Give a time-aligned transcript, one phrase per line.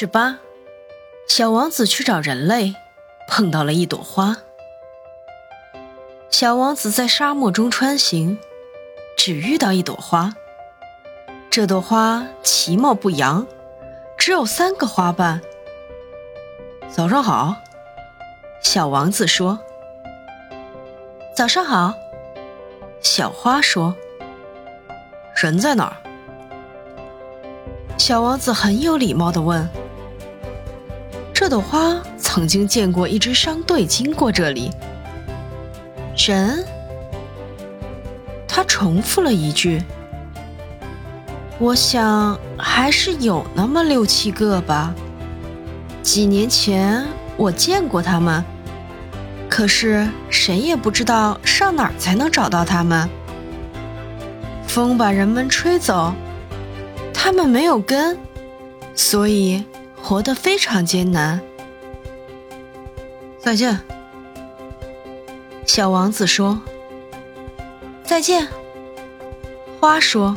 [0.00, 0.38] 十八，
[1.28, 2.74] 小王子去找人类，
[3.28, 4.34] 碰到了一朵花。
[6.30, 8.38] 小王子在沙漠中穿行，
[9.14, 10.32] 只遇到一朵花。
[11.50, 13.46] 这朵花其貌不扬，
[14.16, 15.42] 只有三个花瓣。
[16.88, 17.56] 早上好，
[18.62, 19.58] 小王子说。
[21.36, 21.92] 早上好，
[23.02, 23.94] 小花说。
[25.36, 25.96] 人在哪儿？
[27.98, 29.68] 小王子很有礼貌地问
[31.40, 34.70] ：“这朵花曾经见过一支商队经过这里。”
[36.14, 36.62] 人，
[38.46, 39.82] 他重复了一句
[41.58, 44.94] ：“我想还是有那么六七个吧。
[46.02, 47.06] 几年前
[47.38, 48.44] 我见过他们，
[49.48, 53.08] 可是谁也不知道上哪儿才能找到他们。
[54.66, 56.12] 风把人们吹走。”
[57.14, 58.18] 他们没有根，
[58.94, 59.64] 所以
[60.10, 61.40] 活得非常艰难。
[63.38, 63.78] 再见，
[65.64, 66.60] 小王子说。
[68.02, 68.48] 再见，
[69.78, 70.36] 花说。